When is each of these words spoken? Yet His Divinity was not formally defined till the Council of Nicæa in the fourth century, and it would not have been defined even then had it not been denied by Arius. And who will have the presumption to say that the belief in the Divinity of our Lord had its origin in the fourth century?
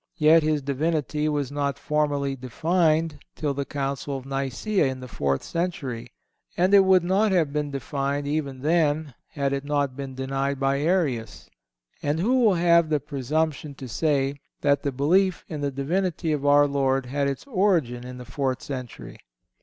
Yet 0.17 0.41
His 0.41 0.63
Divinity 0.63 1.29
was 1.29 1.51
not 1.51 1.77
formally 1.77 2.35
defined 2.35 3.19
till 3.35 3.53
the 3.53 3.65
Council 3.65 4.17
of 4.17 4.25
Nicæa 4.25 4.89
in 4.89 4.99
the 4.99 5.07
fourth 5.07 5.43
century, 5.43 6.07
and 6.57 6.73
it 6.73 6.85
would 6.85 7.03
not 7.03 7.31
have 7.31 7.53
been 7.53 7.69
defined 7.69 8.25
even 8.25 8.61
then 8.63 9.13
had 9.27 9.53
it 9.53 9.63
not 9.63 9.95
been 9.95 10.15
denied 10.15 10.59
by 10.59 10.79
Arius. 10.79 11.51
And 12.01 12.19
who 12.19 12.39
will 12.39 12.55
have 12.55 12.89
the 12.89 12.99
presumption 12.99 13.75
to 13.75 13.87
say 13.87 14.37
that 14.61 14.81
the 14.81 14.91
belief 14.91 15.45
in 15.47 15.61
the 15.61 15.69
Divinity 15.69 16.31
of 16.31 16.47
our 16.47 16.65
Lord 16.67 17.05
had 17.05 17.27
its 17.27 17.45
origin 17.45 18.03
in 18.03 18.17
the 18.17 18.25
fourth 18.25 18.63
century? 18.63 19.19